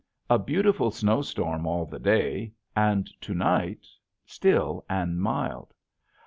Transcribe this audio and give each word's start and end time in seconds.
A 0.31 0.39
beautiful 0.39 0.89
snowstorm 0.89 1.67
all 1.67 1.85
the 1.85 1.99
day 1.99 2.53
and 2.75 3.07
to 3.21 3.35
night, 3.35 3.85
still 4.25 4.83
and 4.89 5.21
mild. 5.21 5.75